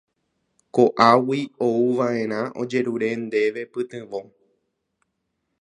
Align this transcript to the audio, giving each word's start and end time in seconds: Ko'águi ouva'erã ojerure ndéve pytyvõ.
Ko'águi 0.77 1.37
ouva'erã 1.67 2.41
ojerure 2.63 3.11
ndéve 3.27 3.61
pytyvõ. 3.73 4.21